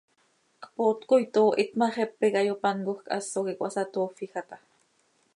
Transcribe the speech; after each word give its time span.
Cpoot 0.63 0.99
coi 1.09 1.25
toohit 1.35 1.71
ma, 1.79 1.87
xepe 1.95 2.25
iiqui 2.27 2.39
hayopáncojc, 2.41 3.01
haso 3.15 3.39
quih 3.45 3.57
cöhasatoofija 3.59 4.41
taa. 4.49 4.63